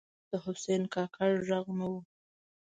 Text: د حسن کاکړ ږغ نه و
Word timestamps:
د 0.29 0.31
حسن 0.43 0.81
کاکړ 0.93 1.31
ږغ 1.47 1.65
نه 1.79 1.85
و 1.91 1.93